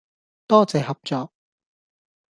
[0.47, 1.31] 多謝合作